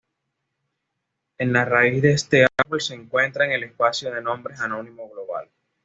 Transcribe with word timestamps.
En 1.37 1.53
la 1.53 1.63
raíz 1.63 2.01
de 2.01 2.13
este 2.13 2.47
árbol 2.57 2.81
se 2.81 2.95
encuentra 2.95 3.45
el 3.53 3.63
espacio 3.63 4.11
de 4.11 4.19
nombres 4.19 4.59
anónimo 4.59 5.07
global. 5.07 5.47